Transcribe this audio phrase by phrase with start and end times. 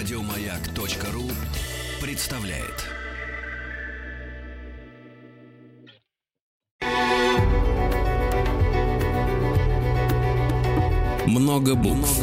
[0.00, 1.30] Радиомаяк.ру
[2.00, 2.86] представляет.
[11.26, 12.22] Много букв.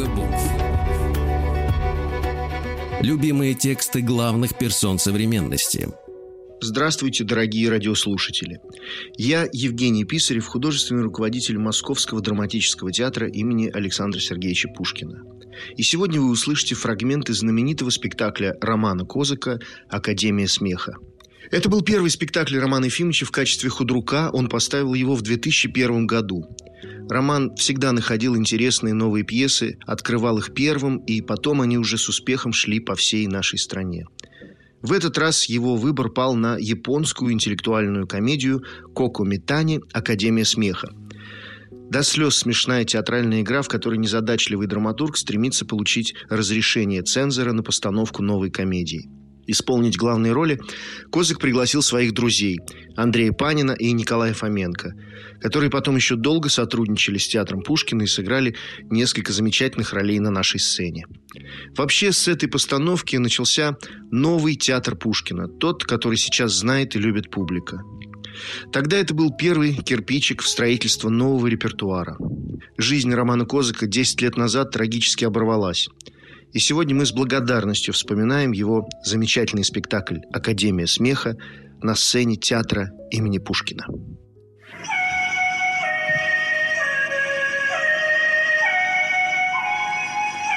[3.02, 5.88] Любимые тексты главных персон современности.
[6.60, 8.60] Здравствуйте, дорогие радиослушатели.
[9.16, 15.24] Я Евгений Писарев, художественный руководитель Московского драматического театра имени Александра Сергеевича Пушкина.
[15.76, 20.96] И сегодня вы услышите фрагменты знаменитого спектакля Романа Козыка «Академия смеха».
[21.52, 24.32] Это был первый спектакль Романа Ефимовича в качестве худрука.
[24.34, 26.46] Он поставил его в 2001 году.
[27.08, 32.52] Роман всегда находил интересные новые пьесы, открывал их первым, и потом они уже с успехом
[32.52, 34.06] шли по всей нашей стране.
[34.82, 38.64] В этот раз его выбор пал на японскую интеллектуальную комедию
[38.96, 39.82] «Коко Митани.
[39.92, 40.90] Академия смеха»,
[41.90, 48.22] до слез смешная театральная игра, в которой незадачливый драматург стремится получить разрешение цензора на постановку
[48.22, 49.10] новой комедии.
[49.48, 50.60] Исполнить главные роли
[51.10, 52.60] Козык пригласил своих друзей
[52.96, 54.94] Андрея Панина и Николая Фоменко,
[55.40, 60.60] которые потом еще долго сотрудничали с театром Пушкина и сыграли несколько замечательных ролей на нашей
[60.60, 61.06] сцене.
[61.78, 63.78] Вообще с этой постановки начался
[64.12, 67.82] новый театр Пушкина, тот, который сейчас знает и любит публика.
[68.72, 72.18] Тогда это был первый кирпичик в строительство нового репертуара.
[72.78, 75.88] Жизнь Романа Козыка 10 лет назад трагически оборвалась.
[76.54, 81.36] И сегодня мы с благодарностью вспоминаем его замечательный спектакль «Академия смеха»
[81.82, 83.86] на сцене театра имени Пушкина.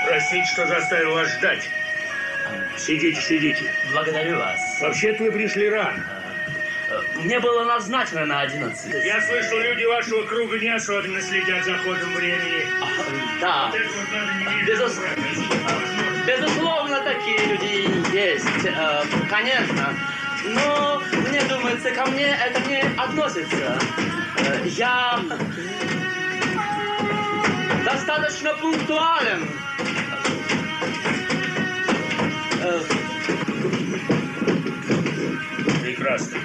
[0.06, 1.68] Простите, что заставил вас ждать.
[2.76, 3.72] Сидите, сидите.
[3.92, 4.58] Благодарю вас.
[4.80, 6.19] Вообще-то вы пришли рано.
[7.16, 9.04] Мне было назначено на 11.
[9.04, 12.66] Я слышал, люди вашего круга не особенно следят за ходом времени.
[13.40, 13.66] Да.
[13.66, 15.00] Надо не Безус-
[16.26, 18.44] Безусловно, такие люди есть.
[18.66, 19.94] Э, Конечно.
[20.44, 23.78] Но мне думается, ко мне это не относится.
[24.38, 25.20] Э, Я
[27.84, 29.48] достаточно пунктуален.
[32.62, 32.80] Э,
[35.82, 36.38] Прекрасно.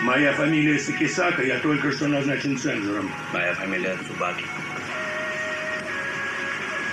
[0.00, 3.12] Моя фамилия Сакисака, я только что назначен цензором.
[3.32, 4.44] Моя фамилия Цубаки.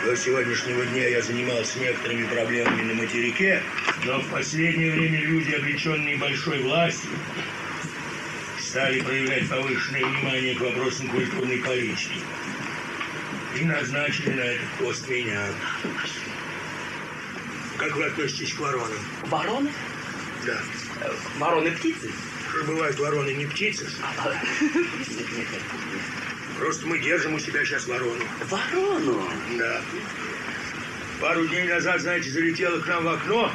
[0.05, 3.61] До сегодняшнего дня я занимался некоторыми проблемами на материке,
[4.05, 7.11] но в последнее время люди, облеченные большой властью,
[8.59, 12.19] стали проявлять повышенное внимание к вопросам культурной политики.
[13.59, 15.47] И назначили на этот пост меня.
[17.79, 18.99] Как вы относитесь к воронам?
[19.27, 19.71] Вороны?
[20.45, 20.61] Да.
[21.37, 22.11] Вороны птицы?
[22.49, 23.87] Что бывают вороны не птицы?
[26.57, 28.21] Просто мы держим у себя сейчас ворону.
[28.49, 29.23] Ворону?
[29.57, 29.81] Да.
[31.21, 33.49] Пару дней назад, знаете, залетела к нам в окно.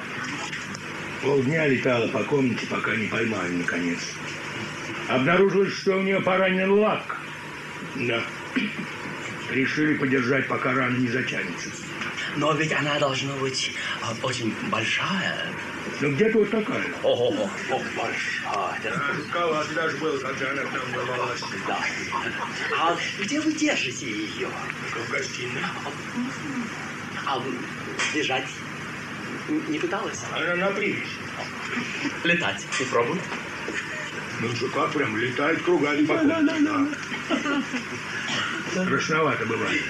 [1.21, 3.99] Полдня летала по комнате, пока не поймали, наконец.
[5.09, 7.19] Обнаружилось, что у нее поранен лак.
[7.97, 8.23] Да.
[9.51, 11.69] Решили подержать, пока рана не затянется.
[12.37, 13.71] Но ведь она должна быть
[14.03, 15.47] э, очень большая.
[16.01, 16.85] Ну, где-то вот такая.
[17.03, 19.15] Ого, о, большая.
[19.15, 21.41] Жутковато даже было, когда она к нам ворвалась.
[21.67, 21.79] Да.
[22.81, 24.49] А где вы держите ее?
[24.91, 25.63] В гостиной.
[27.27, 27.43] А
[28.13, 28.49] бежать
[29.69, 30.21] не пыталась?
[30.33, 31.07] Она на привязи.
[32.25, 33.23] Летать не пробует?
[34.41, 36.65] Ну, же как прям летает кругами по комнате.
[38.75, 38.83] Да.
[38.83, 39.83] Страшновато бывает.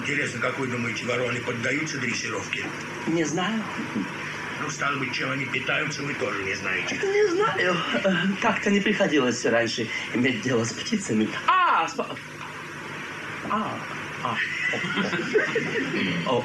[0.00, 2.64] Интересно, как вы думаете, вороны поддаются дрессировке?
[3.06, 3.62] Не знаю.
[4.62, 6.96] Ну, стало быть, чем они питаются, вы тоже не знаете.
[7.02, 7.76] Не знаю.
[8.40, 11.28] Как-то не приходилось раньше иметь дело с птицами.
[11.46, 12.16] А, спа-
[13.50, 13.78] а,
[14.22, 14.36] а.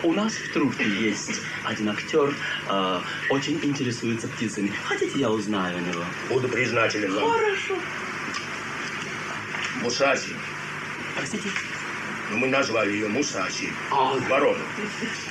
[0.04, 2.34] У нас в труппе есть один актер,
[2.70, 3.00] э,
[3.30, 4.72] очень интересуется птицами.
[4.86, 6.04] Хотите, я узнаю у него?
[6.30, 7.32] Буду признателен вам.
[7.32, 7.78] Хорошо.
[9.86, 10.34] Мусаси.
[11.16, 11.48] Простите.
[12.32, 13.72] Ну, мы назвали ее Мусаси.
[13.92, 14.58] А, Ворону.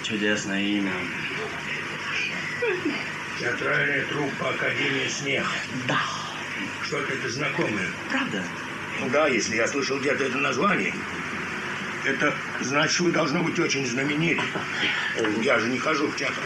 [0.05, 0.93] чудесное имя.
[3.41, 5.57] Театральная труппа Академии смеха.
[5.89, 5.99] Да,
[6.85, 7.89] Что-то это знакомое.
[8.09, 8.45] правда?
[9.01, 10.95] Ну да, если я слышал где-то это название.
[12.05, 14.43] Это значит, вы должны быть очень знамениты.
[15.43, 16.45] Я же не хожу в театр.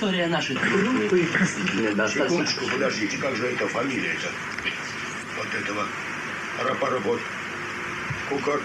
[0.00, 2.24] История нашей действительно достаточно...
[2.24, 4.28] Секундочку, подождите, как же это фамилия-то?
[5.36, 5.86] Вот этого
[6.64, 7.20] рапоработ.
[8.30, 8.60] Кукар...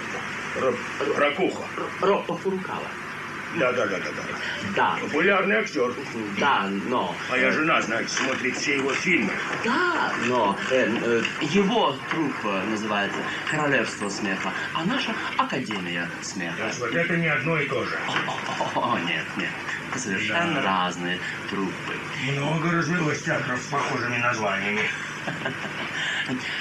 [1.18, 1.64] Ракуха.
[2.00, 2.88] Ропа Фурукава.
[3.58, 4.24] Да, да, да, да, да.
[4.76, 5.94] Да, Популярный актер.
[6.40, 7.16] да, но...
[7.30, 9.32] Моя жена, знаете, смотрит все его фильмы.
[9.64, 13.20] Да, но э, э, его труппа называется
[13.50, 16.70] «Королевство смеха», а наша «Академия смеха».
[16.80, 17.98] Вот это не одно и то же.
[18.76, 19.50] О, о, нет, нет.
[19.90, 21.20] Это совершенно разные
[21.50, 21.94] труппы.
[22.34, 24.82] Много развелось театров с похожими названиями.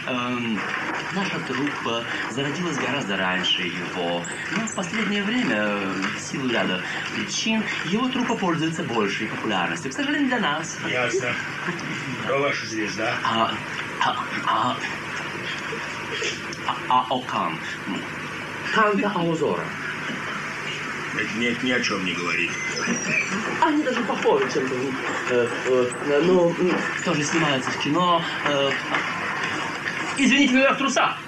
[0.07, 0.61] Эм,
[1.15, 4.23] наша труппа зародилась гораздо раньше его.
[4.57, 6.83] Но в последнее время, э, в силу ряда
[7.15, 9.91] причин, его труппа пользуется большей популярностью.
[9.91, 10.77] К сожалению, для нас.
[10.87, 11.35] Ясно.
[12.25, 13.15] Кто ваша звезда?
[13.25, 13.51] А,
[14.01, 14.17] а,
[14.47, 14.77] а,
[16.67, 17.59] а, а Окан.
[18.75, 19.65] Канта Аузора.
[21.37, 22.51] Нет, ни о чем не говорит.
[23.61, 24.75] Они даже похожи чем-то.
[25.31, 26.55] Э, э, ну,
[27.05, 28.23] тоже снимаются в кино.
[28.47, 28.71] Э,
[30.19, 31.19] извините, меня в трусах.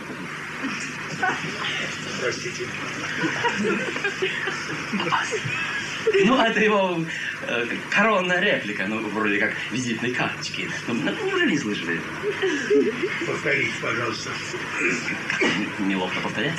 [2.20, 2.66] Простите.
[6.24, 7.04] Ну, это его
[7.46, 10.68] э, коронная реплика, ну, вроде как визитной карточки.
[10.86, 12.00] Ну, ну, неужели не слышали?
[13.26, 14.30] Повторите, пожалуйста.
[15.80, 16.54] Неловко повторять.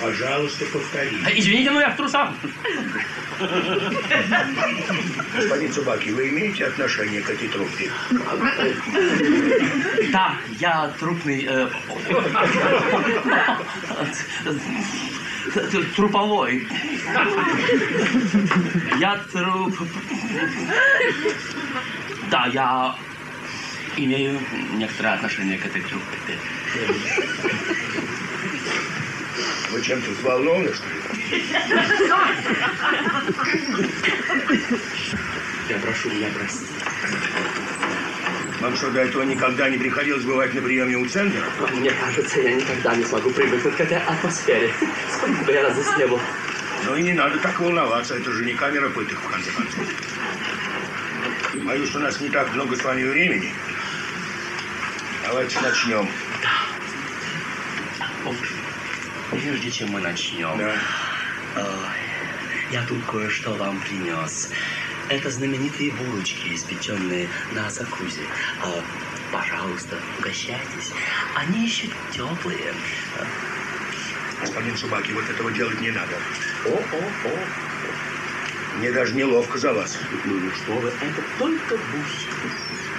[0.00, 1.16] Пожалуйста, повторите.
[1.24, 2.30] А, Извините, но я в трусах.
[5.34, 7.90] Господин Цубаки, вы имеете отношение к этой труппе?
[10.10, 11.46] Да, я трупный...
[11.48, 11.68] э,
[15.96, 16.66] Труповой.
[18.98, 19.74] Я труп...
[22.30, 22.96] Да, я
[23.96, 24.40] имею
[24.72, 26.38] некоторое отношение к этой труппе.
[29.70, 31.44] Вы чем-то взволнованы, что ли?
[35.68, 36.68] Я прошу меня простить.
[38.60, 41.42] Вам что, до этого никогда не приходилось бывать на приеме у центра?
[41.74, 44.72] Мне кажется, я никогда не смогу привыкнуть к этой атмосфере.
[45.12, 46.20] Сколько бы я раз здесь не был.
[46.86, 49.84] Ну и не надо так волноваться, это же не камера пыток, в конце концов.
[51.64, 53.52] Боюсь, у нас не так много с вами времени.
[55.26, 56.08] Давайте начнем.
[59.30, 60.74] Прежде чем мы начнем, Да.
[61.56, 61.66] э,
[62.70, 64.50] я тут кое-что вам принес.
[65.08, 68.22] Это знаменитые булочки, испеченные на закузе.
[68.64, 68.80] Э,
[69.32, 70.92] пожалуйста, угощайтесь.
[71.36, 72.74] Они еще теплые.
[74.40, 76.16] Господин Субаки, вот этого делать не надо.
[76.64, 77.38] О-о-о.
[78.78, 79.96] Мне даже неловко за вас.
[80.24, 82.34] Ну, ну что вы, это только булочки.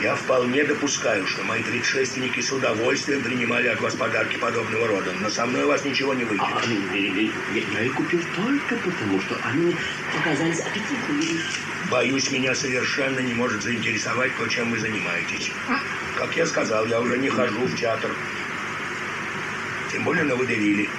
[0.02, 5.30] Я вполне допускаю, что мои предшественники с удовольствием принимали от вас подарки подобного рода, но
[5.30, 6.46] со мной у вас ничего не выйдет.
[6.48, 6.62] А,
[6.94, 7.32] я, я-
[7.72, 9.76] я их купил только потому, что они
[10.14, 11.42] показались аппетитными.
[11.90, 15.52] Боюсь, меня совершенно не может заинтересовать то, чем вы занимаетесь.
[16.16, 18.12] Как я сказал, я уже не хожу в театр.
[19.92, 20.90] Тем более на водевиле.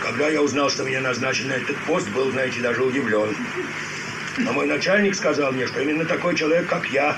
[0.00, 3.34] Когда я узнал, что меня назначен на этот пост, был, знаете, даже удивлен.
[4.38, 7.16] Но мой начальник сказал мне, что именно такой человек, как я,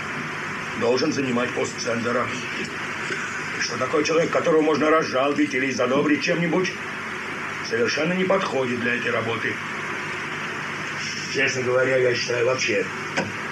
[0.81, 2.27] должен занимать пост центра.
[3.59, 6.73] И что такой человек, которого можно разжалбить или задобрить чем-нибудь,
[7.69, 9.55] совершенно не подходит для этой работы.
[11.33, 12.85] Честно говоря, я считаю вообще,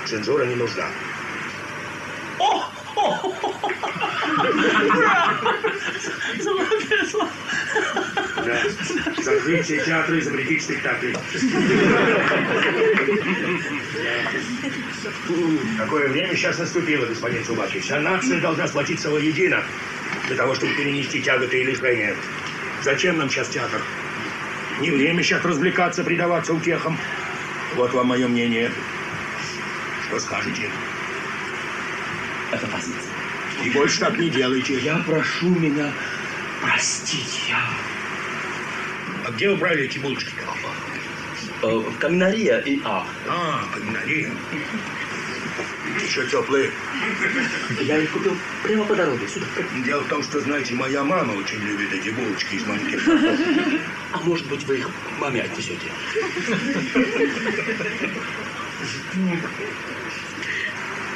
[0.07, 0.87] цензура не нужна.
[6.41, 7.29] Золотые слова.
[8.49, 9.23] Да.
[9.23, 11.15] Закрытие театра и запретить спектакли.
[15.77, 17.81] Какое время сейчас наступило, господин Субаки.
[17.81, 19.63] Вся нация должна сплотиться воедино
[20.29, 22.15] для того, чтобы перенести тяготы и лишения.
[22.83, 23.83] Зачем нам сейчас театр?
[24.81, 26.97] Не время сейчас развлекаться, предаваться утехам.
[27.75, 28.73] Вот вам мое мнение.
[30.07, 30.71] Что скажете?
[32.51, 33.13] Это позиция.
[33.63, 34.79] И больше так не делайте.
[34.79, 35.93] Я прошу меня
[36.63, 37.43] простить.
[37.49, 37.61] Я...
[39.29, 40.33] А где вы брали эти булочки?
[41.63, 43.07] Э, Каминария и А.
[43.29, 44.31] А, каминария.
[46.03, 46.71] Еще теплые.
[47.83, 49.45] Я их купил прямо по дороге сюда.
[49.85, 53.07] Дело в том, что, знаете, моя мама очень любит эти булочки из маленьких.
[54.13, 55.93] А может быть, вы их маме отнесете?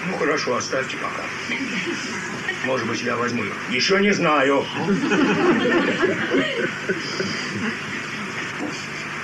[0.07, 1.25] Ну, хорошо, оставьте пока.
[2.67, 3.55] Может быть, я возьму их.
[3.71, 4.67] Еще не знаю.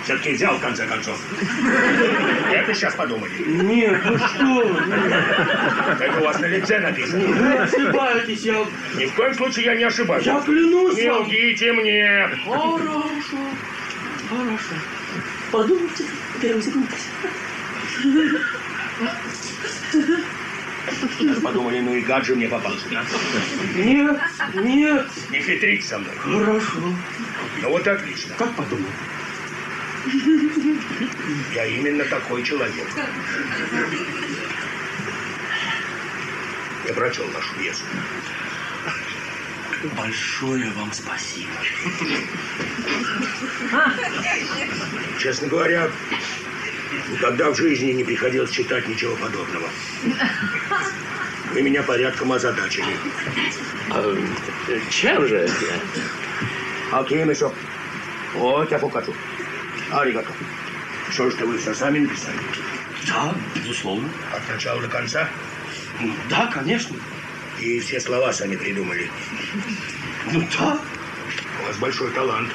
[0.09, 1.21] Все-таки взял, в конце концов.
[2.51, 3.31] Это сейчас подумали.
[3.47, 4.81] Нет, ну что?
[6.01, 7.27] Это у вас на лице написано.
[7.27, 8.65] Вы ошибаетесь, я...
[8.97, 10.25] Ни в коем случае я не ошибаюсь.
[10.25, 11.27] Я клянусь Не вам.
[11.27, 12.27] лгите мне.
[12.47, 13.39] Хорошо,
[14.31, 14.75] хорошо.
[15.53, 16.05] Подумайте,
[16.41, 17.09] переузернитесь.
[21.43, 23.05] Подумали, ну и гад же мне попался, да?
[23.77, 24.19] Нет,
[24.55, 25.07] нет.
[25.31, 26.15] Не хитрите со мной.
[26.17, 26.79] Хорошо.
[27.61, 28.35] Ну вот отлично.
[28.39, 28.89] Как подумал?
[31.55, 32.87] Я именно такой человек.
[36.87, 37.85] Я прочел вашу пьесу.
[39.97, 41.53] Большое вам спасибо.
[45.19, 45.91] Честно говоря,
[47.11, 49.69] никогда в жизни не приходилось читать ничего подобного.
[51.53, 52.97] Вы меня порядком озадачили.
[53.91, 54.17] А,
[54.91, 55.49] чем же?
[56.93, 57.53] А кем еще?
[58.35, 59.15] Вот я покажу.
[59.91, 60.33] Аригато.
[61.11, 62.39] Что ж вы все сами написали?
[63.07, 64.09] Да, безусловно.
[64.35, 65.29] От начала до конца?
[66.29, 66.97] Да, конечно.
[67.61, 69.11] И все слова сами придумали.
[70.33, 70.79] Ну да.
[71.61, 72.51] У вас большой талант.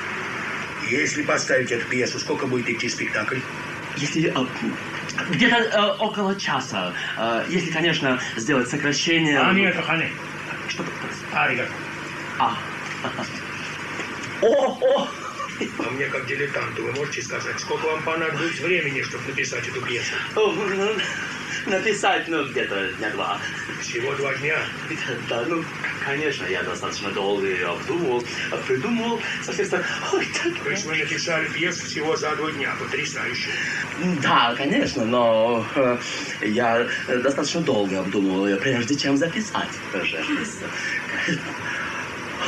[0.89, 3.39] Если поставить эту пьесу, сколько будет идти спектакль?
[3.97, 4.45] Если а,
[5.29, 9.39] где-то а, около часа, а, если, конечно, сделать сокращение.
[9.39, 10.11] А нет, Хане.
[10.67, 10.85] Что?
[11.33, 11.71] Аригато.
[12.39, 12.57] А.
[14.41, 15.07] О, о!
[15.79, 20.13] А мне, как дилетанту, вы можете сказать, сколько вам понадобится времени, чтобы написать эту пьесу?
[20.35, 20.95] О, ну,
[21.65, 23.39] Написать, ну, где-то дня два.
[23.81, 24.57] Всего два дня.
[25.29, 25.63] Да, ну,
[26.05, 28.23] конечно, я достаточно долго ее обдумывал,
[28.67, 30.61] придумывал, соответственно, ой, так...
[30.61, 33.49] То есть вы написали пьесу всего за два дня, потрясающе.
[34.21, 35.97] Да, конечно, но э,
[36.41, 39.69] я достаточно долго обдумывал ее, прежде чем записать.
[39.93, 40.65] Пожалуйста.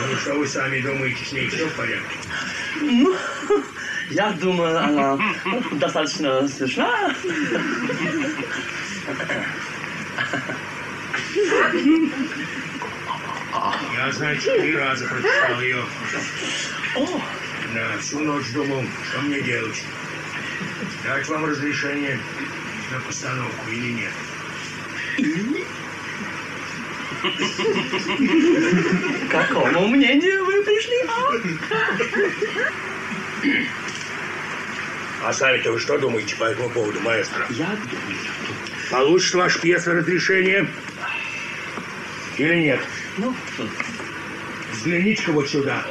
[0.02, 2.18] Ну, что вы сами думаете, с ней все в порядке?
[2.82, 3.16] Ну,
[4.10, 5.20] я думаю, она
[5.74, 7.14] достаточно смешна.
[13.94, 15.84] Я, значит, три раза прочитал ее.
[16.96, 17.22] О,
[17.74, 19.82] Да, всю ночь думал, что мне делать.
[21.04, 22.20] Дать вам разрешение
[22.92, 24.14] на постановку или нет.
[29.30, 30.96] К какому мнению вы пришли?
[35.24, 37.46] А сами-то вы что думаете по этому поводу, маэстро?
[37.50, 38.18] Я думаю,
[38.92, 40.68] Получит ваша пьеса разрешение
[42.38, 42.80] или нет?
[43.18, 43.36] ну,
[44.72, 45.84] Взгляните-ка вот сюда.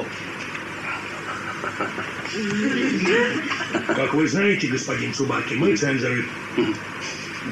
[3.88, 6.26] Как вы знаете, господин Цубаки, мы, цензоры,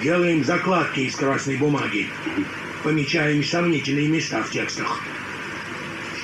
[0.00, 2.08] делаем закладки из красной бумаги,
[2.82, 5.00] помечаем сомнительные места в текстах.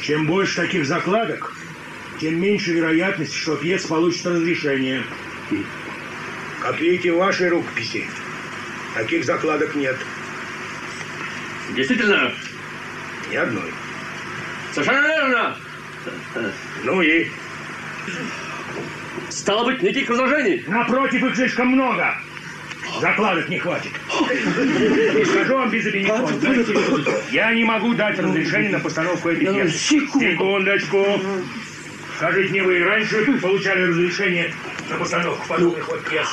[0.03, 1.55] Чем больше таких закладок,
[2.21, 5.03] тем меньше вероятность, что пьеса получит разрешение.
[6.61, 8.05] Как видите, в вашей рукописи
[8.95, 9.97] таких закладок нет.
[11.77, 12.33] действительно,
[13.31, 13.73] Ни одной.
[14.73, 15.57] совершенно верно.
[16.85, 17.29] Ну и?
[19.29, 20.65] Стало быть, никаких возражений.
[20.67, 22.17] Напротив, их слишком много.
[23.01, 23.93] Закладок не хватит.
[25.15, 26.33] И скажу вам без обиняков,
[27.33, 29.79] я не могу дать разрешение на постановку этой пьесы.
[29.79, 31.05] Секундочку.
[32.17, 34.53] Скажите мне, вы и раньше получали разрешение
[34.91, 36.27] на постановку подобных вот пьес?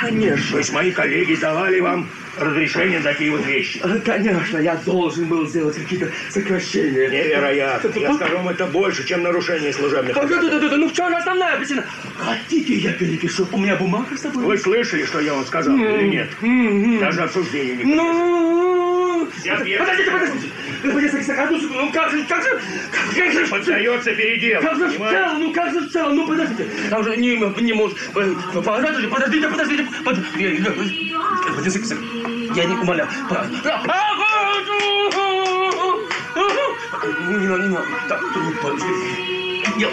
[0.00, 0.56] То Конечно.
[0.56, 3.80] есть мои коллеги давали вам разрешение на такие вот вещи?
[4.04, 7.08] Конечно, я должен был сделать какие-то сокращения.
[7.08, 7.98] Невероятно.
[7.98, 10.92] Я скажу вам, это больше, чем нарушение служебных Да, да, да, да, да, ну в
[10.94, 11.84] чем же основная причина?
[12.16, 13.46] Хотите, я перепишу?
[13.52, 14.44] У меня бумага с собой.
[14.44, 17.00] Вы слышали, что я вам сказал или нет?
[17.00, 20.48] Даже обсуждения не Ну, подождите, подождите.
[20.82, 22.60] Господин Саксак, одну секунду, ну как же, как же,
[23.16, 24.60] как, же, Поддается передел.
[24.62, 26.68] как же в целом, ну как же в целом, ну подождите.
[26.88, 31.98] Там же не, не может, э, подождите, подождите, подождите, под- господин Саксак,
[32.56, 33.08] я не умоляю.
[33.28, 33.46] по-
[37.30, 39.64] Не надо, не надо, так, ну, подожди.
[39.76, 39.88] Я...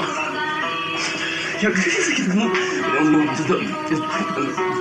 [1.61, 1.69] Я
[2.35, 2.51] ну,
[3.01, 3.27] ну,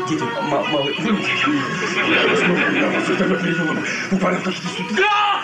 [0.08, 0.94] дети ма- малые.
[0.98, 3.76] Ну, я- я смогу, я вас это переведу.
[4.10, 5.42] Буквально так, что сюда.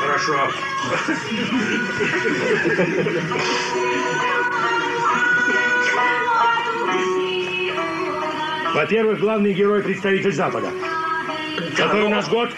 [0.00, 0.50] Хорошо.
[8.74, 10.70] Во-первых, главный герой представитель Запада.
[11.76, 12.50] Какой у нас год?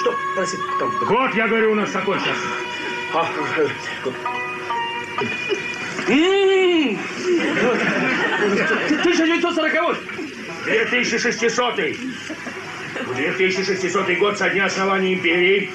[0.00, 0.14] Что?
[0.34, 0.90] Простите, там.
[1.06, 2.36] Год, я говорю, у нас какой сейчас?
[3.14, 3.26] А,
[6.08, 6.98] М-м-м.
[9.00, 9.98] 1940
[10.64, 11.76] 2600
[13.06, 15.70] В 2600 год со дня основания империи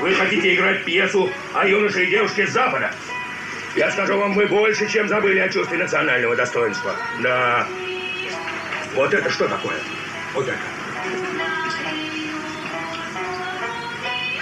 [0.00, 2.92] вы хотите играть пьесу о юноше и девушке с Запада.
[3.76, 6.94] Я скажу вам, вы больше, чем забыли о чувстве национального достоинства.
[7.22, 7.66] Да.
[8.94, 9.76] Вот это что такое?
[10.34, 10.83] Вот это.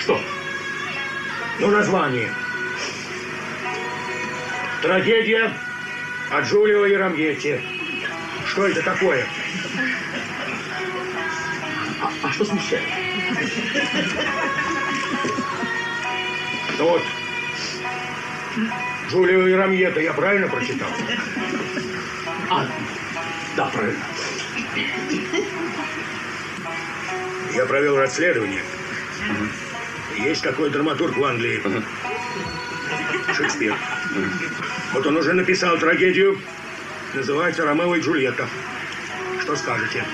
[0.02, 0.20] Что?
[1.60, 2.28] Ну, название.
[4.82, 5.52] Трагедия
[6.28, 7.60] от Джулио и Рамьетти.
[8.46, 9.24] Что это такое?
[12.20, 12.82] А что смущает?
[16.78, 17.02] Вот.
[19.08, 20.88] Джулио и Рамьета, я правильно прочитал?
[22.50, 22.66] А,
[23.56, 24.04] да, правильно.
[27.54, 28.62] Я провел расследование.
[30.18, 31.62] Есть такой драматург в Англии.
[33.34, 33.74] Шекспир.
[34.92, 36.38] Вот он уже написал трагедию.
[37.14, 38.48] Называется «Ромео и Джульетта».
[39.40, 40.04] Что скажете?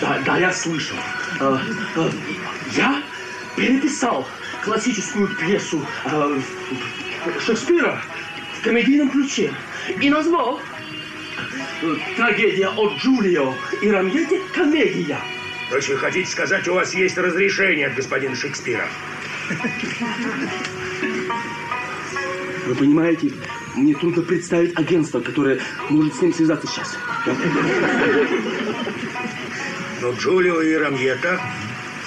[0.00, 0.96] Да, да, я слышал.
[1.40, 1.58] Э,
[1.96, 2.10] э,
[2.72, 3.02] я
[3.56, 4.28] переписал
[4.62, 6.40] классическую пьесу э,
[7.44, 8.02] Шекспира
[8.58, 9.52] в комедийном ключе
[10.00, 10.60] и назвал
[12.16, 15.18] трагедия о Джулио и Рамьете комедия.
[15.68, 18.88] То есть вы хотите сказать, у вас есть разрешение от господина Шекспира?
[22.66, 23.32] Вы понимаете,
[23.74, 26.96] мне трудно представить агентство, которое может с ним связаться сейчас.
[30.00, 31.40] Но Джулио и Рамьета,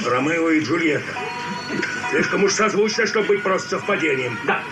[0.05, 1.13] Ромео и Джульетта.
[2.11, 4.37] Слишком уж созвучно, чтобы быть просто совпадением.
[4.45, 4.63] Да.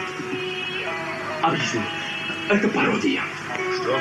[1.42, 1.82] Объясню.
[2.50, 3.24] Это пародия.
[3.76, 4.00] Что?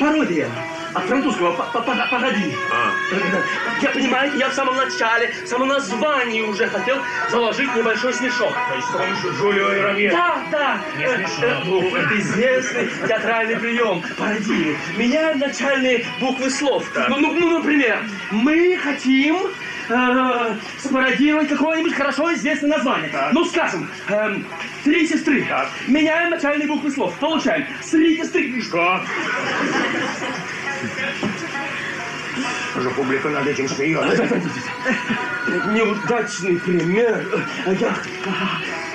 [0.00, 0.50] Пародия.
[0.96, 2.56] От французского по- по- «погоди».
[2.72, 2.90] А,
[3.82, 6.96] Я, понимаете, я в самом начале, в самом названии уже хотел
[7.30, 8.52] заложить небольшой смешок.
[8.68, 10.16] то есть с помощью Джулио и Рамьета.
[10.16, 10.80] Да, да.
[10.96, 11.62] Не Э, смешно.
[11.66, 14.02] ну, Это известный театральный прием.
[14.16, 14.78] Пародии.
[14.96, 16.90] Меняем начальные буквы слов.
[17.08, 17.98] Ну, ну, ну, например,
[18.30, 19.36] мы хотим
[19.88, 23.10] э, спародировать какое-нибудь хорошо известное название.
[23.10, 23.32] Так.
[23.32, 24.44] Ну, скажем, эм,
[24.84, 25.44] «Три сестры».
[25.48, 25.68] Так.
[25.88, 27.14] Меняем начальные буквы слов.
[27.18, 28.60] Получаем «Три сестры».
[28.60, 29.02] Что?
[32.76, 34.28] Уже публика над этим смеется.
[35.72, 37.24] Неудачный пример.
[37.66, 37.94] Я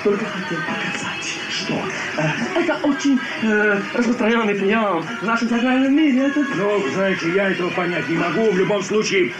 [0.04, 1.74] только хотел показать, что
[2.18, 6.26] э, это очень э, распространенный прием в нашем театральном мире.
[6.26, 8.50] Это Ну, знаете, я этого понять не могу.
[8.50, 9.32] В любом случае,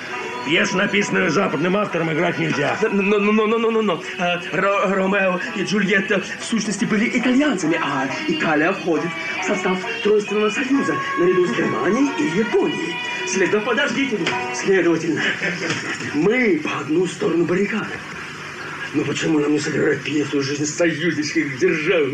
[0.45, 2.77] пьесу, написанную западным автором, играть нельзя.
[2.83, 4.03] Но, но, но, но, но, но, но.
[4.19, 9.11] Э, Ро- Ромео и Джульетта в сущности были итальянцами, а Италия входит
[9.43, 12.95] в состав Тройственного союза наряду с Германией и Японией.
[13.27, 14.19] Следовательно, подождите,
[14.55, 15.23] следовательно,
[16.15, 17.87] мы по одну сторону баррикады.
[18.95, 22.09] Но почему нам не сыграть пьесу жизни союзнических держав?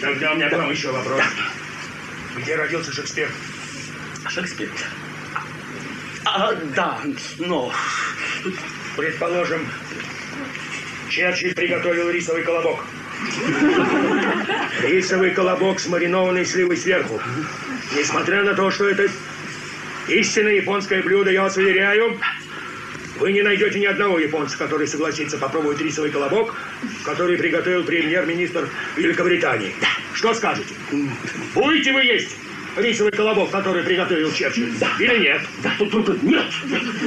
[0.00, 1.20] Тогда у меня к вам еще вопрос.
[2.38, 3.28] Где родился Шекспир?
[4.28, 4.70] Шекспир.
[6.24, 7.00] А, да,
[7.38, 7.72] но...
[8.96, 9.66] Предположим,
[11.08, 12.84] Черчилль приготовил рисовый колобок.
[14.82, 17.20] Рисовый колобок с маринованной сливой сверху.
[17.96, 19.08] Несмотря на то, что это
[20.08, 22.18] истинное японское блюдо, я вас уверяю,
[23.18, 26.54] вы не найдете ни одного японца, который согласится попробовать рисовый колобок,
[27.04, 29.74] который приготовил премьер-министр Великобритании.
[30.14, 30.74] Что скажете?
[31.54, 32.36] Будете вы есть
[32.76, 34.72] рисовый колобок, который приготовил Черчилль?
[34.98, 35.42] Или нет?
[35.62, 36.44] Да, тут, тут, тут нет.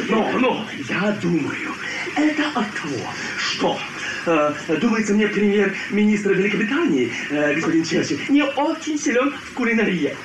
[0.10, 1.74] Но, но, я думаю,
[2.16, 3.80] это от того, что,
[4.26, 10.16] э, думается мне, премьер-министр Великобритании, э, господин Черчилль, не очень силен в кулинарии.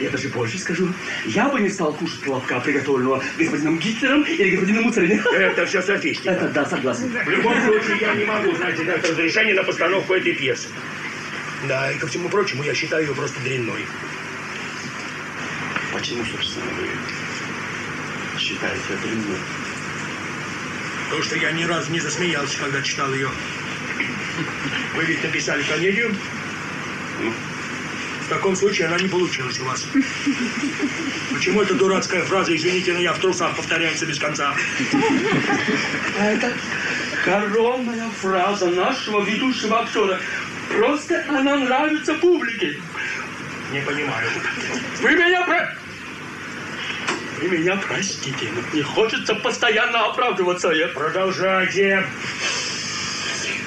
[0.00, 0.88] Я даже больше скажу,
[1.26, 5.20] я бы не стал кушать колобка, приготовленного господином Гитлером или господином Муцарини.
[5.36, 6.30] Это все софистика.
[6.30, 7.10] Это да, согласен.
[7.10, 10.68] В любом случае, я не могу, знаете, дать разрешение на постановку этой пьесы.
[11.68, 13.84] Да, и ко всему прочему, я считаю ее просто дрянной.
[15.94, 16.88] Почему, собственно, вы
[18.36, 19.38] считаете это дрянной?
[21.08, 23.30] То, что я ни разу не засмеялся, когда читал ее.
[24.96, 26.12] Вы ведь написали комедию?
[28.22, 29.86] В таком случае она не получилась у вас.
[31.32, 34.52] Почему эта дурацкая фраза, извините, но я в трусах повторяется без конца?
[36.18, 36.52] Это
[37.24, 40.18] коронная фраза нашего ведущего актера.
[40.76, 42.80] Просто она нравится публике.
[43.70, 44.28] Не понимаю.
[45.00, 45.83] Вы меня про...
[47.44, 50.70] Вы меня простите, но не хочется постоянно оправдываться.
[50.70, 50.88] Я...
[50.88, 52.06] Продолжайте.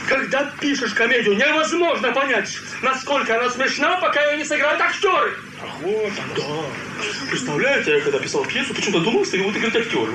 [0.07, 5.37] Когда пишешь комедию, невозможно понять, насколько она смешна, пока ее не сыграют актеры.
[5.61, 6.63] Ах, вот оно.
[6.65, 7.29] Да.
[7.29, 10.09] Представляете, я когда писал пьесу, почему-то думал, что его играть актер.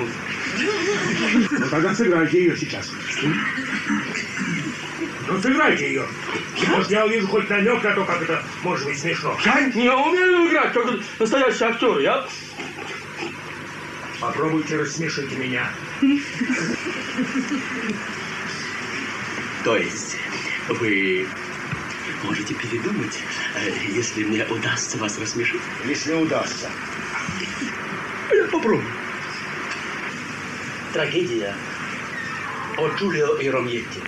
[1.51, 2.91] Ну, тогда сыграйте ее сейчас.
[5.27, 6.05] Ну, сыграйте ее.
[6.67, 9.37] Может, я увижу хоть намек на то, как это может быть смешно.
[9.45, 10.85] Я не умею играть, как
[11.17, 11.99] настоящий актер.
[11.99, 12.27] Я
[14.23, 15.69] Попробуйте рассмешить меня.
[19.65, 20.15] То есть
[20.69, 21.27] вы
[22.23, 23.19] можете передумать,
[23.55, 25.59] э, если мне удастся вас рассмешить?
[25.85, 26.69] Если удастся.
[28.31, 28.87] Я попробую.
[30.93, 31.53] Трагедия
[32.77, 33.99] о Джулио и Ромьетте.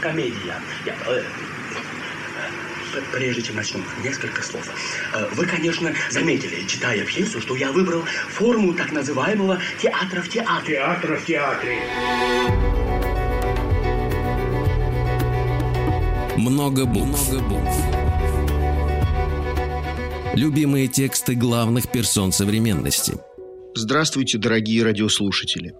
[0.00, 0.60] Комедия.
[0.84, 1.22] Я, э,
[3.12, 4.68] прежде чем начнем, несколько слов.
[5.14, 10.76] Э, Вы, конечно, заметили, читая пьесу, что я выбрал форму так называемого театра в театре.
[10.76, 11.78] Театр в театре.
[16.36, 17.30] Много букв.
[17.30, 18.00] Много букв.
[20.34, 23.14] Любимые тексты главных персон современности.
[23.74, 25.74] Здравствуйте, дорогие радиослушатели.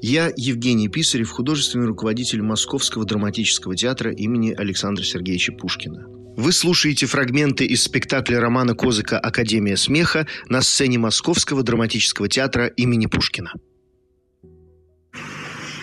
[0.00, 6.19] Я Евгений Писарев, художественный руководитель Московского драматического театра имени Александра Сергеевича Пушкина.
[6.36, 13.06] Вы слушаете фрагменты из спектакля романа Козыка «Академия смеха» на сцене Московского драматического театра имени
[13.06, 13.52] Пушкина.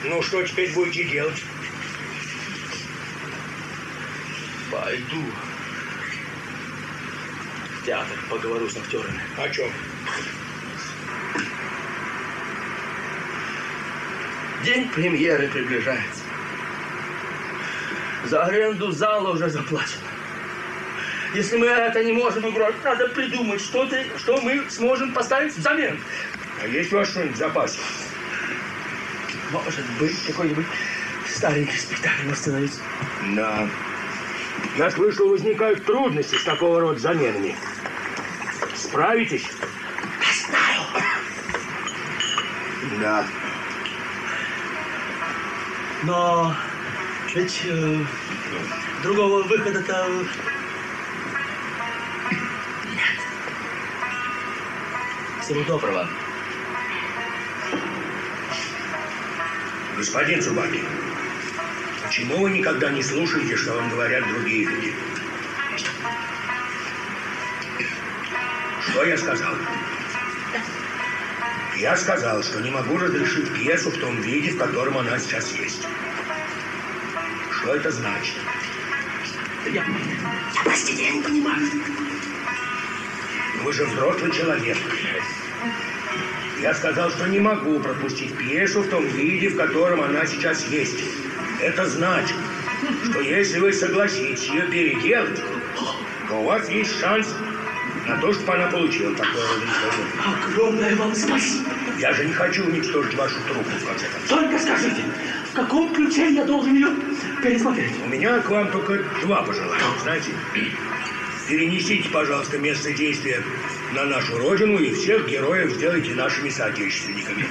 [0.05, 1.43] Ну, что теперь будете делать?
[4.71, 5.23] Пойду
[7.81, 9.21] в театр, поговорю с актерами.
[9.37, 9.69] О чем?
[14.63, 16.23] День премьеры приближается.
[18.25, 20.16] За аренду зала уже заплачено.
[21.33, 25.99] Если мы это не можем играть, надо придумать что-то, что мы сможем поставить взамен.
[26.61, 27.79] А есть у вас что-нибудь в запасе?
[29.51, 30.65] Может быть, какой-нибудь
[31.27, 32.73] старенький спектакль установить.
[33.35, 33.67] Да.
[34.77, 37.55] Я слышал, возникают трудности с такого рода заменами.
[38.75, 39.45] Справитесь?
[40.47, 40.81] Знаю.
[42.99, 43.25] Да.
[46.03, 46.55] Но
[47.35, 47.97] ведь э,
[49.03, 50.07] другого выхода-то
[55.47, 56.09] Всего доброго.
[59.95, 60.83] Господин Зубаки,
[62.03, 64.93] почему вы никогда не слушаете, что вам говорят другие люди?
[68.89, 69.55] Что я сказал?
[71.77, 75.87] Я сказал, что не могу разрешить пьесу в том виде, в котором она сейчас есть.
[77.51, 78.35] Что это значит?
[79.71, 79.85] Я
[80.65, 81.65] простите, я не понимаю.
[83.67, 84.77] Вы же взрослый человек.
[86.61, 91.03] Я сказал, что не могу пропустить пьесу в том виде, в котором она сейчас есть.
[91.61, 92.37] Это значит,
[93.03, 95.41] что если вы согласитесь ее переделать,
[96.29, 97.35] то у вас есть шанс
[98.07, 100.13] на то, чтобы она получила такое разрешение.
[100.45, 101.69] Огромное вам спасибо.
[101.99, 104.29] Я же не хочу уничтожить вашу труппу, в конце концов.
[104.29, 105.03] Только скажите,
[105.51, 106.95] в каком ключе я должен ее
[107.43, 107.91] пересмотреть?
[108.05, 110.31] У меня к вам только два пожелания, знаете.
[111.47, 113.41] Перенесите, пожалуйста, место действия
[113.93, 117.47] на нашу родину и всех героев сделайте нашими соотечественниками.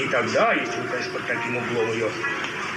[0.00, 2.08] И тогда, если вы, конечно, под таким углом ее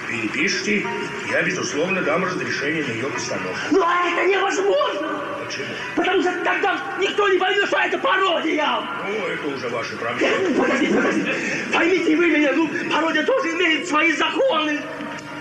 [0.10, 0.86] перепишете,
[1.32, 3.60] я, безусловно, дам разрешение на ее постановку.
[3.72, 5.22] Но это невозможно!
[5.46, 5.68] Почему?
[5.96, 8.82] Потому что тогда никто не поймет, что это пародия!
[9.08, 10.56] Ну, это уже ваши проблемы.
[10.56, 11.36] Подождите, подождите.
[11.74, 14.80] Поймите вы меня, ну, пародия тоже имеет свои законы.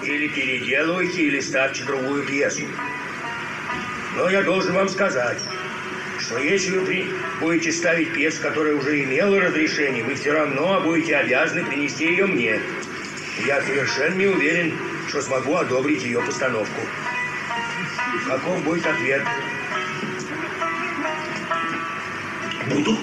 [0.03, 2.63] Или переделывайте, или ставьте другую пьесу.
[4.17, 5.39] Но я должен вам сказать,
[6.19, 7.07] что если вы при-
[7.41, 12.59] будете ставить пьесу, которая уже имела разрешение, вы все равно будете обязаны принести ее мне.
[13.47, 14.73] Я совершенно не уверен,
[15.09, 16.81] что смогу одобрить ее постановку.
[18.27, 19.23] Каков будет ответ?
[22.71, 22.99] Буду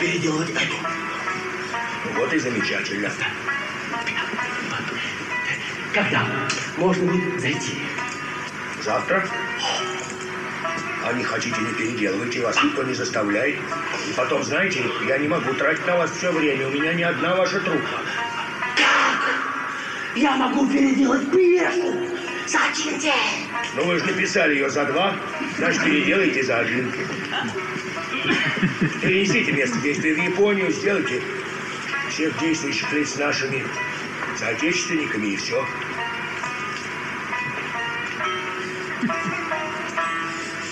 [0.00, 0.74] переделывать эту.
[2.16, 3.12] Вот и замечательно.
[5.92, 6.26] Когда
[6.78, 7.78] можно будет зайти?
[8.82, 9.24] Завтра?
[11.04, 13.56] А не хотите, не переделывайте, вас никто не заставляет.
[14.08, 17.36] И потом, знаете, я не могу тратить на вас все время, у меня ни одна
[17.36, 18.00] ваша труппа.
[20.14, 21.94] Я могу переделать пьесу
[22.46, 23.48] за один день.
[23.76, 25.14] Ну вы же написали ее за два,
[25.56, 26.92] значит переделайте за один.
[29.00, 31.22] Перенесите место действия в Японию, сделайте
[32.10, 33.64] всех действующих лиц нашими
[34.38, 35.64] соотечественниками и все.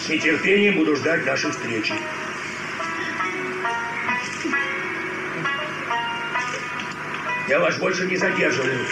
[0.08, 1.92] С нетерпением буду ждать нашей встречи.
[7.46, 8.86] Я вас больше не задерживаю.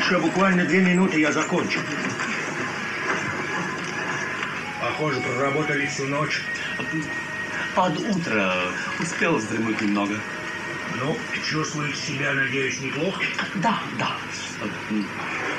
[0.00, 1.78] Еще буквально две минуты я закончу.
[4.80, 6.40] Похоже, проработали всю ночь.
[7.74, 8.54] Под утро
[8.98, 10.14] успел вздремнуть немного.
[10.98, 11.16] Ну,
[11.48, 13.22] чувствуете себя, надеюсь, неплохо?
[13.56, 14.16] Да, да.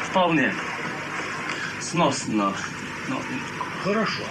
[0.10, 0.54] Вполне.
[1.80, 2.54] Сносно.
[3.08, 3.22] Ну,
[3.84, 4.24] Хорошо.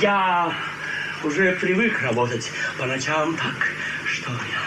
[0.00, 0.54] я
[1.24, 3.72] уже привык работать по ночам так,
[4.06, 4.64] что я...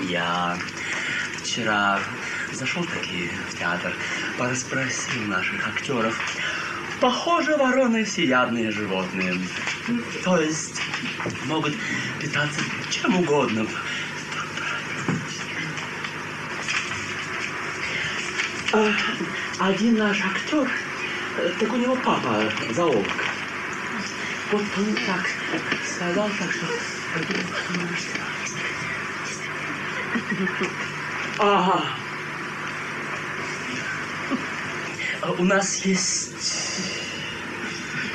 [0.00, 0.58] Я
[1.58, 1.98] вчера
[2.52, 3.92] зашел таки в театр,
[4.38, 6.16] порасспросил наших актеров.
[7.00, 9.34] Похоже, вороны всеядные животные.
[10.24, 10.80] То есть
[11.46, 11.74] могут
[12.20, 13.66] питаться чем угодно.
[18.72, 18.92] А,
[19.58, 20.70] Один наш актер,
[21.38, 23.06] э, так у него папа зоолог.
[24.52, 25.26] Вот он так
[25.84, 26.66] сказал, так что...
[31.38, 31.84] Ага.
[35.22, 36.30] А У нас есть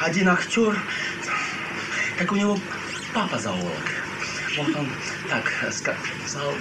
[0.01, 0.77] один актер,
[2.17, 2.59] так у него
[3.13, 3.63] папа зоолог.
[4.57, 4.89] Вот он
[5.29, 6.53] так сказал,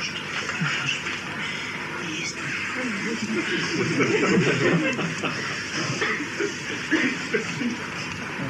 [0.00, 0.20] что.
[2.08, 2.36] Есть.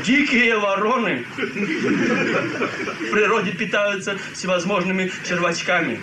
[0.04, 6.00] Дикие вороны в природе питаются всевозможными червячками.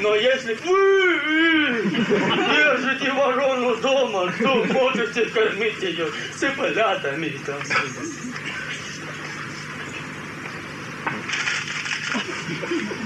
[0.00, 7.32] Но если вы держите ворону дома, то можете кормить ее цыплятами.
[7.44, 7.56] там.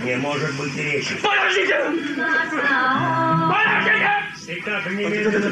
[0.04, 1.14] Не может быть и речи.
[1.22, 1.78] Подождите!
[3.48, 4.22] Подождите!
[4.36, 5.50] Спектакль немедленно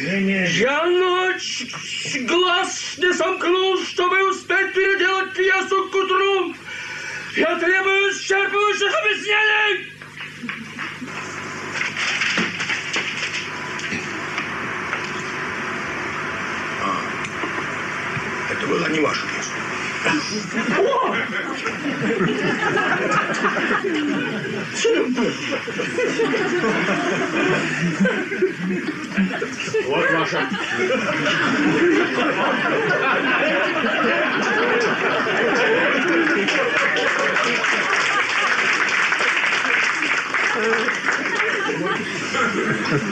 [0.00, 1.66] Не, не, Я ночь
[2.20, 6.54] глаз не сомкнул, чтобы успеть переделать пьесу к утру.
[7.36, 9.92] Я требую исчерпывающих объяснений!
[18.50, 19.37] это была не ваша.
[29.86, 30.48] Вот ваша.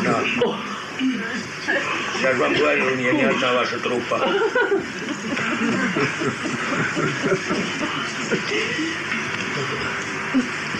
[0.04, 0.24] Да.
[2.20, 4.20] Же вам говорил, меня не одна ваша труппа.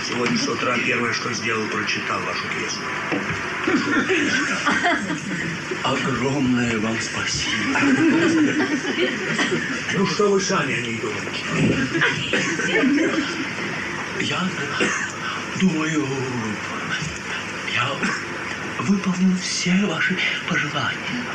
[0.09, 2.81] Сегодня с утра первое, что сделал, прочитал вашу пьесу.
[5.85, 7.79] Огромное вам спасибо.
[9.95, 11.45] Ну что вы сами о ней думаете?
[14.21, 14.49] Я
[15.61, 16.07] думаю,
[17.75, 17.91] я
[18.81, 20.17] выполнил все ваши
[20.49, 21.27] пожелания.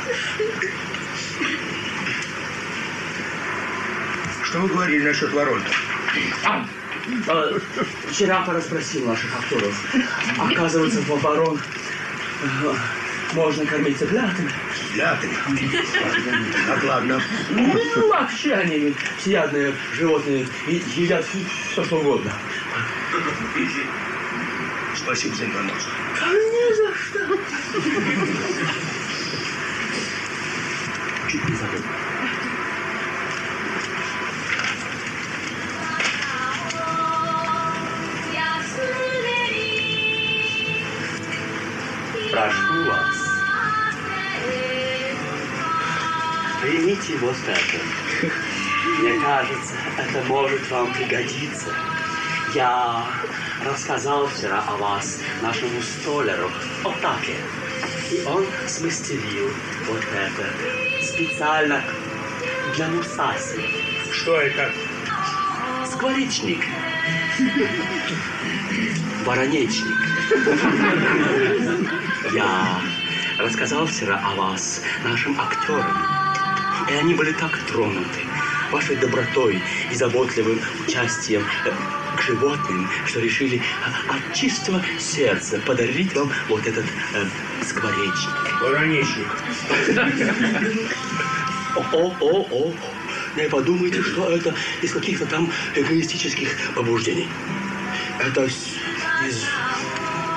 [4.52, 5.62] Что вы говорили насчет ворон
[6.44, 6.66] А,
[7.26, 7.58] э,
[8.10, 9.74] вчера порасспросил наших актеров.
[10.38, 11.58] Оказывается, ворон
[12.42, 12.74] э,
[13.32, 14.52] можно кормить цыплятами.
[14.90, 15.38] Взглядами.
[16.66, 17.22] Так, ладно.
[17.48, 21.24] Ну, вообще они всеядные животные и едят
[21.70, 22.30] все, что угодно.
[24.94, 25.92] Спасибо за информацию.
[26.20, 27.38] Да ни за что.
[31.30, 32.01] Чуть не забыл.
[47.22, 48.32] Вот это.
[48.98, 51.68] Мне кажется, это может вам пригодиться.
[52.54, 53.06] Я
[53.64, 56.50] рассказал вчера о вас нашему столяру
[56.84, 57.36] Отаке.
[58.10, 59.50] И он смастерил
[59.86, 61.82] вот это специально
[62.74, 63.62] для Мусаси.
[64.12, 64.72] Что это?
[65.86, 66.64] Скворечник.
[69.24, 69.96] Воронечник.
[72.34, 72.80] Я
[73.38, 76.21] рассказал вчера о вас нашим актерам.
[76.92, 78.20] И они были так тронуты
[78.70, 81.70] вашей добротой и заботливым участием э,
[82.16, 83.62] к животным, что решили э,
[84.10, 88.60] от чистого сердца подарить вам вот этот э, скворечник.
[88.60, 89.26] Воронечник.
[91.76, 92.74] О-о-о-о.
[93.36, 97.28] Не подумайте, что это из каких-то там эгоистических побуждений.
[98.20, 99.46] Это из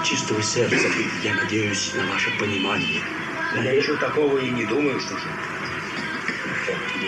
[0.05, 0.87] чистого сердца.
[1.21, 3.01] Я надеюсь на ваше понимание.
[3.55, 5.27] Я ничего такого и не думаю, что же.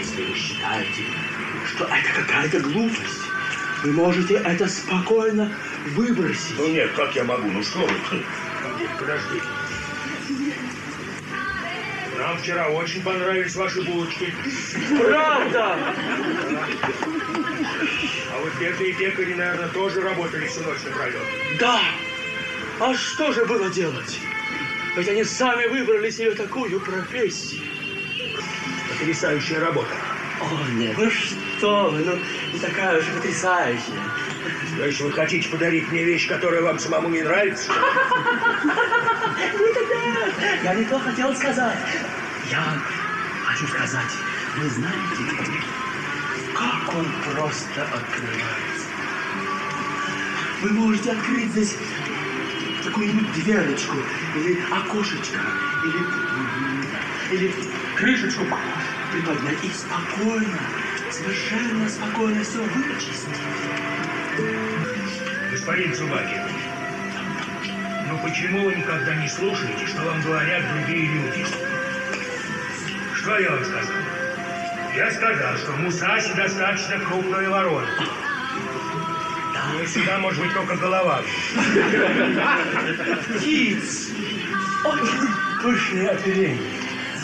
[0.07, 1.03] Если вы считаете,
[1.67, 3.27] что это какая-то глупость,
[3.83, 5.53] вы можете это спокойно
[5.95, 6.57] выбросить.
[6.57, 7.49] Ну нет, как я могу?
[7.49, 7.89] Ну что вы?
[8.97, 9.43] Подождите.
[12.17, 14.33] Нам вчера очень понравились ваши булочки.
[14.97, 15.77] Правда!
[18.31, 21.21] А вот это и пекари, наверное, тоже работали всю ночь напролет.
[21.59, 21.81] Да!
[22.79, 24.19] А что же было делать?
[24.95, 27.66] Ведь они сами выбрали себе такую профессию.
[28.99, 29.89] Потрясающая работа.
[30.41, 32.19] О, нет, ну что вы, ну
[32.53, 34.03] не такая уж потрясающая.
[34.77, 37.71] То есть вы хотите подарить мне вещь, которая вам самому не нравится?
[39.33, 40.33] Нет,
[40.63, 41.77] я не то хотел сказать.
[42.49, 42.63] Я
[43.45, 44.11] хочу сказать,
[44.57, 45.23] вы знаете,
[46.55, 48.87] как он просто открывается.
[50.61, 51.77] Вы можете открыть здесь
[52.83, 53.95] какую-нибудь дверочку,
[54.35, 55.39] или окошечко,
[55.83, 56.66] или,
[57.31, 57.53] или
[57.95, 58.45] крышечку
[59.11, 60.59] приподнять и спокойно,
[61.11, 63.41] совершенно спокойно все вычистить.
[65.51, 66.41] Господин Цубакин,
[68.09, 71.45] ну почему вы никогда не слушаете, что вам говорят другие люди?
[73.15, 73.95] Что я вам сказал?
[74.95, 77.87] Я сказал, что Мусаси достаточно крупная ворона.
[79.73, 81.21] Ну и сюда может быть только голова.
[83.35, 84.11] Птиц!
[84.85, 85.27] Очень
[85.61, 86.76] пышные оперения.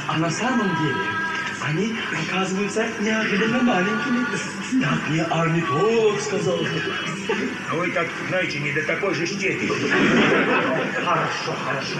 [0.07, 1.05] А на самом деле
[1.65, 1.95] они
[2.27, 4.25] оказываются неожиданно маленькими.
[4.81, 6.59] Так мне орнитолог сказал.
[7.71, 9.71] Но вы так, знаете, не до такой же степени.
[11.03, 11.99] Хорошо, хорошо.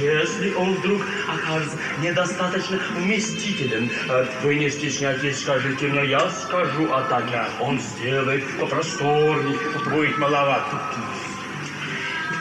[0.00, 7.02] Если он вдруг окажется недостаточно вместителен, э, вы не стесняйтесь, скажите мне, я скажу, а
[7.02, 7.24] так
[7.60, 9.56] он сделает попросторней,
[9.90, 10.64] будет маловат.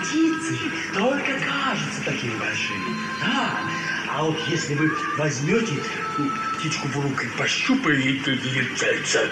[0.01, 0.57] Птицы
[0.95, 2.97] только кажутся такими большими.
[3.21, 3.92] Да.
[4.15, 5.73] А вот если вы возьмете
[6.57, 9.27] птичку в руку и пощупаете ее тельце,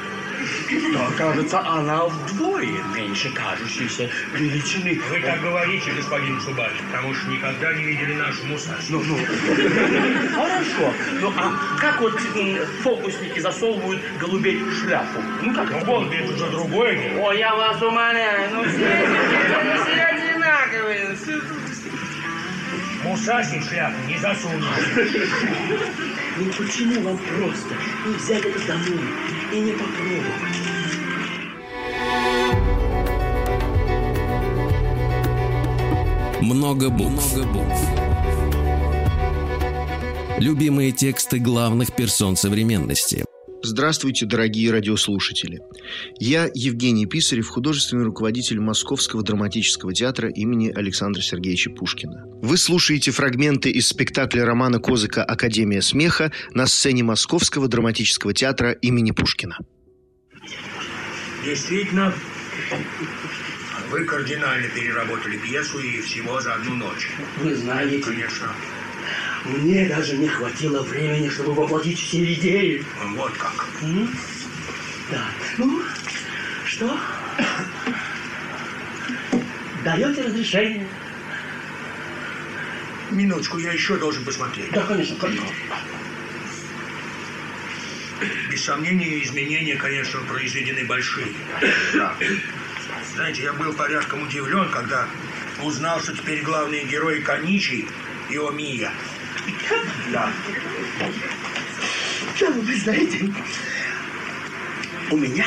[0.94, 5.00] то окажется она вдвое меньше кажущейся величины.
[5.10, 8.92] Вы так говорите, господин Цубакин, потому что никогда не видели нашу Мусаси.
[8.92, 9.18] Ну, ну,
[10.34, 10.94] хорошо.
[11.20, 12.20] Ну, а как вот
[12.82, 15.22] фокусники засовывают голубей в шляпу?
[15.44, 15.70] Ну, как?
[15.70, 17.22] Ну, голуби, это уже другое.
[17.22, 19.08] Ой, я вас умоляю, ну все
[19.86, 21.16] все одинаковые.
[23.04, 24.66] Мусаси в шляпу не засунешь.
[26.38, 29.00] Ну почему вам просто не взять это домой
[29.52, 30.82] и не попробовать?
[36.42, 37.36] Много букв.
[37.36, 37.80] Много букв.
[40.38, 43.26] Любимые тексты главных персон современности.
[43.64, 45.60] Здравствуйте, дорогие радиослушатели.
[46.20, 52.26] Я Евгений Писарев, художественный руководитель Московского драматического театра имени Александра Сергеевича Пушкина.
[52.42, 59.12] Вы слушаете фрагменты из спектакля романа Козыка «Академия смеха» на сцене Московского драматического театра имени
[59.12, 59.60] Пушкина.
[61.46, 62.14] Действительно,
[63.92, 67.10] вы кардинально переработали пьесу и всего за одну ночь.
[67.38, 68.48] Вы знаете, Конечно,
[69.46, 72.84] мне даже не хватило времени, чтобы воплотить все идеи.
[73.16, 73.68] вот как.
[73.82, 74.10] М?
[75.10, 75.26] Да.
[75.58, 75.82] Ну,
[76.66, 76.98] что?
[79.84, 80.88] Даете разрешение?
[83.10, 84.72] Минуточку, я еще должен посмотреть.
[84.72, 85.48] Да, конечно, конечно.
[88.50, 91.28] Без сомнения, изменения, конечно, произведены большие.
[93.16, 95.08] Знаете, я был порядком удивлен, когда
[95.62, 97.88] узнал, что теперь главные герои Каничи
[98.30, 98.92] и Омия.
[100.12, 100.30] Да.
[102.40, 103.34] Да, вы знаете,
[105.10, 105.46] у меня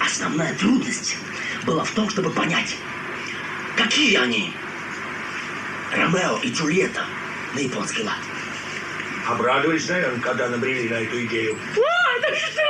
[0.00, 1.16] основная трудность
[1.64, 2.76] была в том, чтобы понять,
[3.76, 4.52] какие они,
[5.92, 7.04] Ромео и Джульетта,
[7.54, 8.18] на японский лад.
[9.28, 11.56] Обрадовались, наверное, когда набрели на эту идею.
[11.76, 12.62] О, это что?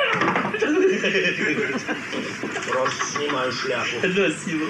[2.70, 3.98] Просто снимаю шляпу.
[4.00, 4.66] Спасибо.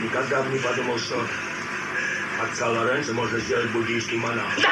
[0.00, 1.24] Никогда бы не подумал, что
[2.42, 4.62] отца Лоренцо можно сделать буддийским монахом.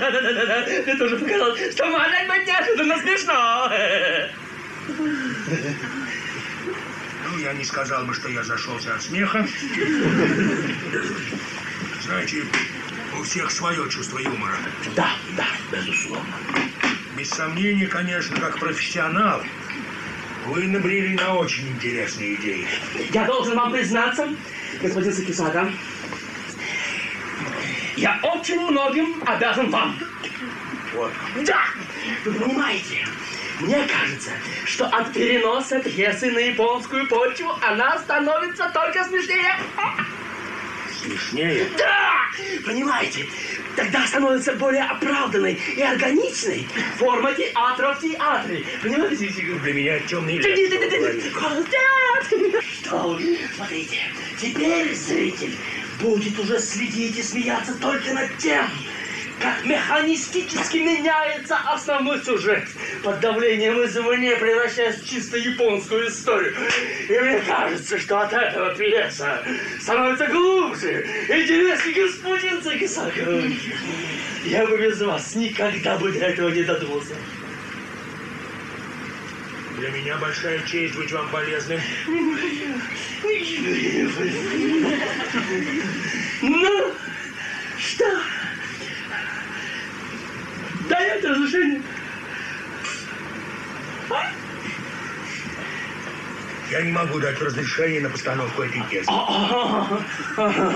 [0.00, 3.70] Да-да-да, мне тоже показалось, что может быть неожиданно смешно.
[7.30, 9.46] Ну, я не сказал бы, что я зашелся от смеха.
[12.02, 12.44] Знаете,
[13.18, 14.56] у всех свое чувство юмора.
[14.94, 16.34] Да, да, безусловно.
[17.16, 19.42] Без сомнения, конечно, как профессионал,
[20.46, 22.66] вы набрели на очень интересные идеи.
[23.12, 24.28] Я должен вам признаться,
[24.82, 25.72] господин Сакисада,
[28.04, 29.98] я очень многим обязан вам.
[30.92, 31.10] Вот.
[31.46, 31.64] Да,
[32.26, 33.06] вы понимаете,
[33.60, 34.30] мне кажется,
[34.66, 39.56] что от переноса пьесы на японскую почву она становится только смешнее.
[41.02, 41.66] Смешнее.
[41.78, 42.26] Да,
[42.66, 43.26] понимаете,
[43.74, 48.66] тогда становится более оправданной и органичной форма театра в театре.
[48.82, 49.28] Понимаете?
[49.62, 51.32] Для меня темный лес.
[52.82, 53.18] что
[53.56, 53.98] смотрите,
[54.38, 55.56] теперь зритель
[56.00, 58.66] будет уже следить и смеяться только над тем,
[59.40, 62.64] как механистически меняется основной сюжет
[63.02, 66.54] под давлением извне, превращаясь в чисто японскую историю.
[67.08, 69.42] И мне кажется, что от этого пьеса
[69.80, 73.56] становится глубже, интереснее господин Цагисакович.
[74.44, 77.14] Я бы без вас никогда бы до этого не додумался.
[79.76, 81.80] Для меня большая честь быть вам полезным.
[86.42, 86.94] Ну,
[87.78, 88.20] что?
[90.88, 91.82] Дает разрешение?
[96.74, 99.08] Я не могу дать разрешение на постановку этой пьесы.
[99.08, 100.72] А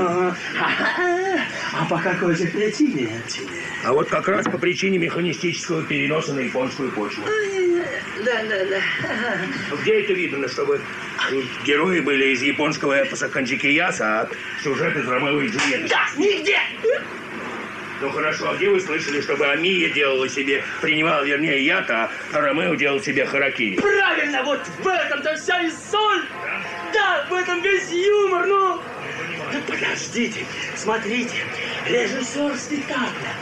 [1.90, 3.20] по какой же причине?
[3.84, 7.24] А вот как раз по причине механистического переноса на японскую почву.
[8.24, 8.76] Да, да, да.
[9.82, 10.80] Где это видно, чтобы
[11.64, 14.28] герои были из японского эпоса Канджикияса, а
[14.62, 15.88] сюжет из Ромео и Джульетты?
[15.88, 16.60] Да, нигде!
[18.00, 22.74] Ну хорошо, а где вы слышали, чтобы Амия делала себе, принимала, вернее, яд, а Ромео
[22.76, 23.76] делал себе харакири?
[23.76, 26.24] Правильно, вот в этом-то вся и соль!
[26.92, 28.80] Да, в этом весь юмор, ну!
[29.52, 30.44] Да подождите,
[30.76, 31.34] смотрите,
[31.86, 33.34] режиссер спектакля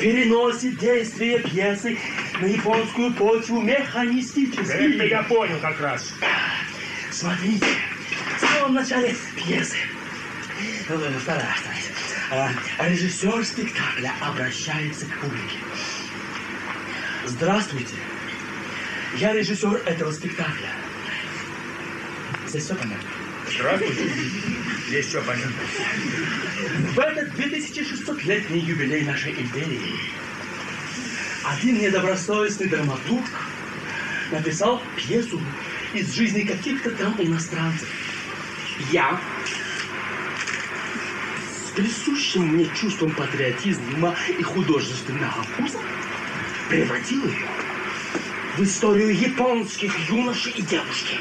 [0.00, 1.98] переносит действие пьесы
[2.40, 4.72] на японскую почву механистически.
[4.72, 6.12] Это я понял как раз.
[7.10, 7.66] Смотрите,
[8.36, 9.76] в самом начале пьесы.
[10.86, 11.99] Вторая страница.
[12.30, 15.58] А, Режиссер спектакля обращается к публике.
[17.26, 17.96] Здравствуйте.
[19.16, 20.70] Я режиссер этого спектакля.
[22.46, 23.08] Здесь все понятно.
[23.52, 24.12] Здравствуйте.
[24.86, 25.52] Здесь все понятно.
[26.94, 29.96] В этот 2600-летний юбилей нашей империи
[31.44, 33.26] один недобросовестный драматург
[34.30, 35.40] написал пьесу
[35.94, 37.88] из жизни каких-то там иностранцев.
[38.92, 39.20] Я
[41.70, 45.78] с присущим мне чувством патриотизма и художественного вкуса
[46.68, 47.46] превратил ее
[48.56, 51.16] в историю японских юношей и девушки.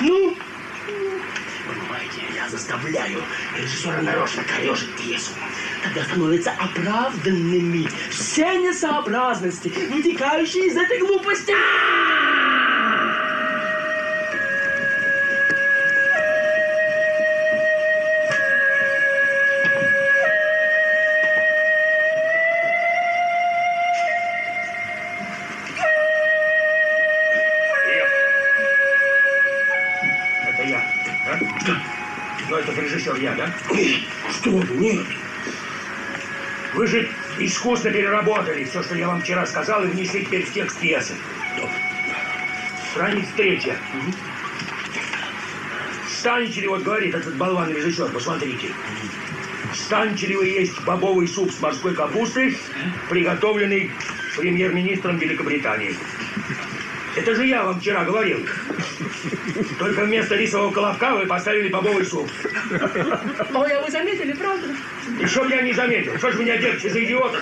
[0.00, 0.36] Ну,
[1.68, 3.22] Понимаете, я заставляю
[3.56, 5.30] режиссера нарочно корежить пьесу.
[5.84, 11.54] Тогда становятся оправданными все несообразности, вытекающие из этой глупости.
[37.66, 41.14] Искусно переработали все, что я вам вчера сказал, и внесли теперь в текст пьесы.
[42.92, 43.76] Страница третья.
[46.08, 48.68] Станете ли, вот говорит этот болван режиссер, посмотрите.
[49.74, 52.56] Станете ли вы есть бобовый суп с морской капустой,
[53.10, 53.90] приготовленный
[54.36, 55.96] премьер-министром Великобритании?
[57.16, 58.46] Это же я вам вчера говорил.
[59.80, 62.30] Только вместо рисового колобка вы поставили бобовый суп.
[63.54, 64.66] Ой, а вы заметили, правда?
[65.20, 66.16] И что я не заметил?
[66.18, 67.38] Что ж меня держите за идиота?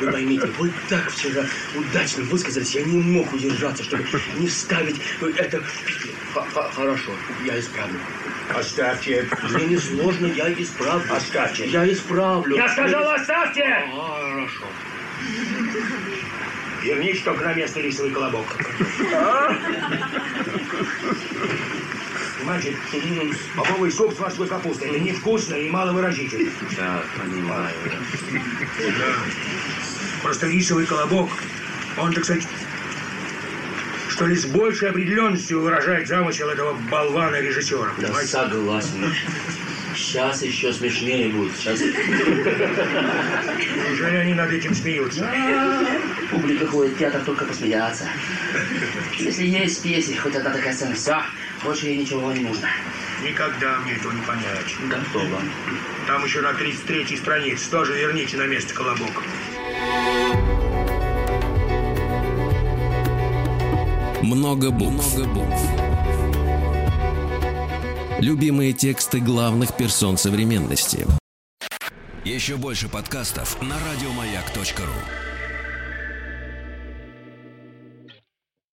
[0.00, 1.44] Вы поймите, вы так вчера
[1.74, 4.04] удачно высказались, я не мог удержаться, чтобы
[4.36, 5.00] не вставить
[5.38, 5.60] это...
[6.34, 7.12] Х- х- Хорошо,
[7.44, 7.98] я исправлю.
[8.54, 9.28] Оставьте.
[9.50, 11.04] Мне не сложно, я исправлю.
[11.12, 11.66] Оставьте.
[11.66, 12.56] Я исправлю.
[12.56, 13.64] Я сказал, оставьте!
[13.64, 14.66] А, Хорошо.
[16.82, 18.46] Верните только на место рисовый колобок.
[22.38, 22.76] Понимаете,
[23.56, 24.90] бобовый суп с морской капустой.
[24.90, 26.50] Это невкусно и маловыразительно.
[26.76, 27.74] Я понимаю.
[30.22, 31.30] Просто рисовый колобок,
[31.96, 32.46] он, так сказать,
[34.08, 37.92] что ли, с большей определенностью выражает замысел этого болвана-режиссера.
[37.98, 39.12] Да, согласен.
[40.06, 41.56] Сейчас еще смешнее будет.
[41.56, 41.80] Сейчас
[43.90, 45.28] Неужели они над этим смеются?
[46.30, 48.04] публика ходит в театр только посмеяться.
[49.18, 51.20] Если есть пьесе хоть одна такая сцена, все,
[51.64, 52.68] больше ей ничего не нужно.
[53.24, 54.76] Никогда мне этого не понять.
[54.88, 55.40] Готово.
[56.06, 59.24] Там еще на 33-й странице тоже верните на место колобок.
[64.22, 65.16] Много букв.
[65.16, 65.75] Много букв.
[68.18, 71.06] Любимые тексты главных персон современности.
[72.24, 75.25] Еще больше подкастов на радиомаяк.ру.